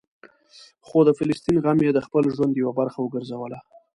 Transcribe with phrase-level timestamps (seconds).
[0.87, 3.59] خو د فلسطین غم یې د خپل ژوند یوه برخه وګرځوله.